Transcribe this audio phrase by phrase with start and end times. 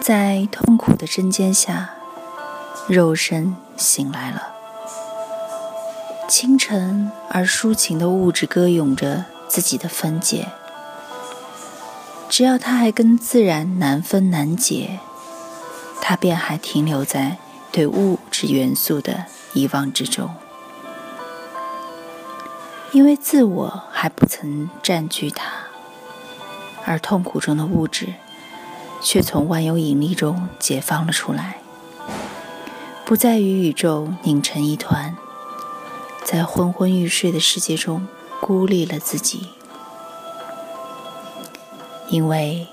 [0.00, 1.90] 在痛苦的针尖下，
[2.88, 4.54] 肉身醒来了。
[6.28, 10.48] 清晨而抒情的物质歌咏着自己的分解。
[12.28, 15.00] 只要它还跟自然难分难解，
[16.00, 17.38] 它便还停留在
[17.72, 20.30] 对物质元素的遗忘之中，
[22.92, 25.50] 因为自我还不曾占据它，
[26.84, 28.14] 而痛苦中的物质。
[29.00, 31.58] 却从万有引力中解放了出来，
[33.04, 35.16] 不再与宇宙拧成一团，
[36.24, 38.06] 在昏昏欲睡的世界中
[38.40, 39.48] 孤立了自己。
[42.10, 42.66] 因为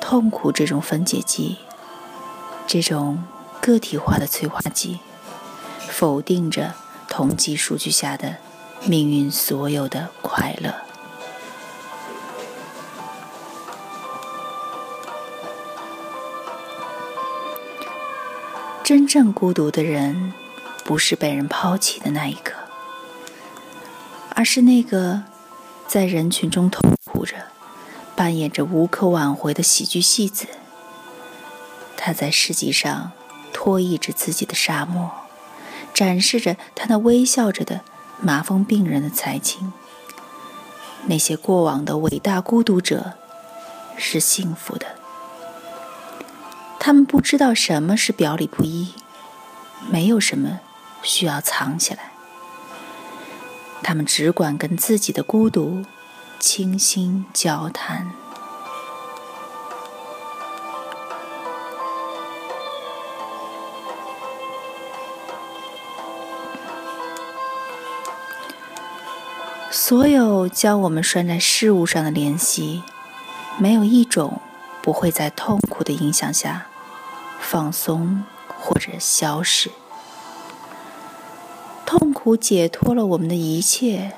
[0.00, 1.58] 痛苦这种分解剂，
[2.66, 3.22] 这种
[3.60, 5.00] 个体化的催化剂，
[5.88, 6.74] 否定着
[7.08, 8.36] 统计数据下的
[8.84, 10.91] 命运所有的快乐。
[18.84, 20.32] 真正孤独的人，
[20.84, 22.52] 不是被人抛弃的那一个，
[24.34, 25.22] 而是那个
[25.86, 27.36] 在人群中痛苦着、
[28.16, 30.46] 扮演着无可挽回的喜剧戏子。
[31.96, 33.12] 他在世纪上
[33.52, 35.12] 拖曳着自己的沙漠，
[35.94, 37.82] 展示着他那微笑着的
[38.20, 39.72] 麻风病人的才情。
[41.06, 43.12] 那些过往的伟大孤独者
[43.96, 44.86] 是幸福的。
[46.84, 48.92] 他们不知道什么是表里不一，
[49.88, 50.58] 没有什么
[51.00, 52.10] 需要藏起来。
[53.84, 55.84] 他们只管跟自己的孤独
[56.40, 58.10] 倾心交谈。
[69.70, 72.82] 所有教我们拴在事物上的联系，
[73.56, 74.40] 没有一种
[74.82, 76.66] 不会在痛苦的影响下。
[77.42, 78.24] 放松
[78.58, 79.70] 或者消失，
[81.84, 84.12] 痛苦解脱了我们的一切，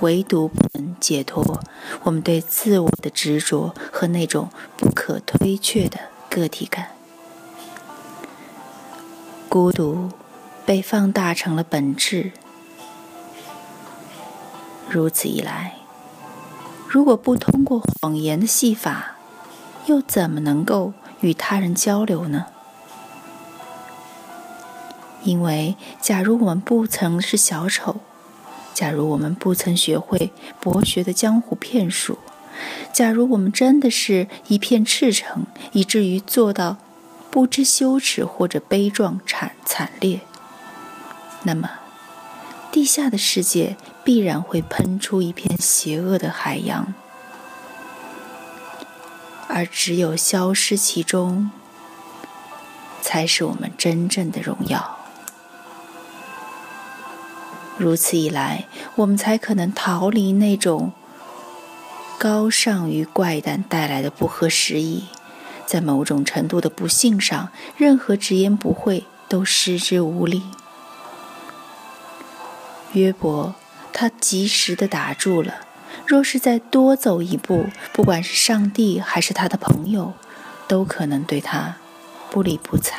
[0.00, 1.60] 唯独不能解脱
[2.04, 5.98] 我们对自我的执着和那种不可推却的
[6.30, 6.90] 个体感。
[9.48, 10.10] 孤独
[10.64, 12.30] 被放大成了本质，
[14.88, 15.78] 如此一来，
[16.86, 19.16] 如果不通过谎言的戏法，
[19.86, 20.92] 又怎么能够？
[21.22, 22.46] 与他人交流呢？
[25.24, 28.00] 因为，假如我们不曾是小丑，
[28.74, 32.18] 假如我们不曾学会博学的江湖骗术，
[32.92, 36.76] 假如我们真的是一片赤诚，以至于做到
[37.30, 40.22] 不知羞耻或者悲壮惨惨烈，
[41.44, 41.70] 那么，
[42.72, 46.92] 地下的世界必然会喷出一片邪恶的海洋。
[49.54, 51.50] 而只有消失其中，
[53.02, 54.98] 才是我们真正的荣耀。
[57.76, 60.92] 如此一来，我们才可能逃离那种
[62.18, 65.04] 高尚与怪诞带来的不合时宜。
[65.66, 70.42] 在某种程度的不幸上，任何直言不讳都失之无力。
[72.92, 73.54] 约伯，
[73.92, 75.71] 他及时的打住了。
[76.06, 80.12] 若是再多走一步，不管是上帝还是他的朋友，
[80.68, 81.76] 都可能对他
[82.30, 82.98] 不理不睬。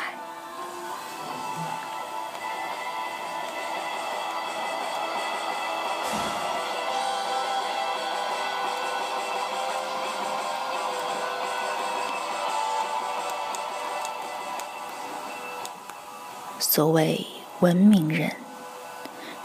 [16.58, 17.24] 所谓
[17.60, 18.34] 文明人，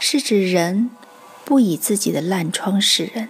[0.00, 0.90] 是指人
[1.44, 3.28] 不以自己的烂疮示人。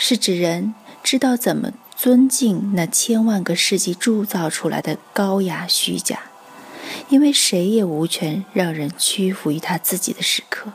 [0.00, 6.20] 是指人知道怎么尊敬那千万个世纪铸造出来的高雅虚假，
[7.08, 10.72] 因为谁也无权让人屈服于他自己的时刻。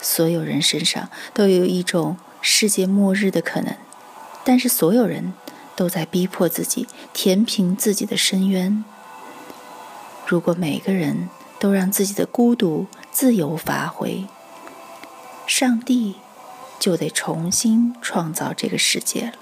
[0.00, 3.74] 所有人身上都有一种世界末日的可能，
[4.44, 5.32] 但是所有人
[5.74, 8.84] 都在逼迫自己填平自己的深渊。
[10.24, 11.28] 如果每个人
[11.58, 14.24] 都让自己的孤独自由发挥，
[15.48, 16.14] 上帝。
[16.78, 19.32] 就得重新创造这个世界了，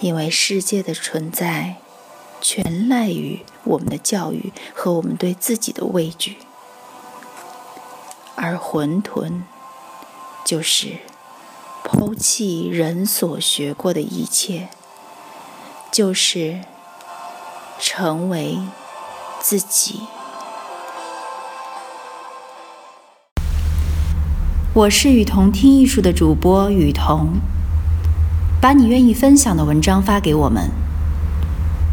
[0.00, 1.76] 因为世界的存在
[2.40, 6.38] 全赖于我们的教育和我们对自己的畏惧，
[8.34, 9.42] 而混沌
[10.44, 10.98] 就是
[11.84, 14.70] 抛弃人所学过的一切，
[15.92, 16.60] 就是
[17.78, 18.58] 成为
[19.40, 20.00] 自己。
[24.72, 27.40] 我是雨桐听艺术的主播雨桐。
[28.60, 30.70] 把你愿意分享的文章发给我们，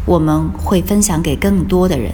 [0.06, 2.12] 我们会分享给更多的人。